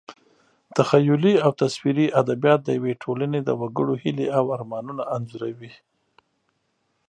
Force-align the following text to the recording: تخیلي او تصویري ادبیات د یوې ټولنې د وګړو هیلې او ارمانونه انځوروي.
تخیلي 0.77 1.33
او 1.45 1.51
تصویري 1.61 2.05
ادبیات 2.21 2.59
د 2.63 2.69
یوې 2.77 2.93
ټولنې 3.03 3.39
د 3.43 3.49
وګړو 3.61 3.93
هیلې 4.03 4.27
او 4.37 4.43
ارمانونه 4.55 5.03
انځوروي. 5.15 5.73